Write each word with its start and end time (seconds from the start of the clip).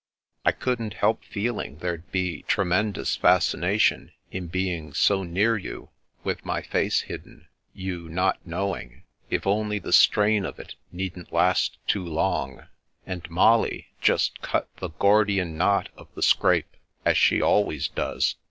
I 0.43 0.51
couldn't 0.51 0.95
help 0.95 1.23
feeling 1.23 1.77
there'd 1.77 2.11
be 2.11 2.39
a 2.39 2.41
tremendous 2.41 3.15
fasci 3.15 3.59
nation 3.59 4.13
in 4.31 4.47
being 4.47 4.93
so 4.95 5.21
near 5.21 5.59
you, 5.59 5.89
with 6.23 6.43
my 6.43 6.63
face 6.63 7.01
hidden, 7.01 7.49
you 7.75 8.09
not 8.09 8.39
knowing, 8.43 9.03
if 9.29 9.45
only 9.45 9.77
the 9.77 9.93
strain 9.93 10.43
of 10.43 10.57
it 10.57 10.73
needn't 10.91 11.31
last 11.31 11.77
too 11.87 12.03
long; 12.03 12.65
and 13.05 13.29
Molly 13.29 13.89
just 14.01 14.41
cut 14.41 14.75
the 14.77 14.89
Gordian 14.89 15.55
knot 15.55 15.89
of 15.95 16.07
the 16.15 16.23
scrape, 16.23 16.75
as 17.05 17.15
she 17.15 17.39
always 17.39 17.87
does. 17.87 18.37